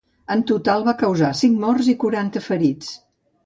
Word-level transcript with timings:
En 0.35 0.39
total, 0.51 0.85
va 0.87 0.95
causar 1.03 1.31
cinc 1.43 1.61
morts 1.67 1.93
i 1.95 1.97
quaranta 2.05 2.45
ferits. 2.51 2.93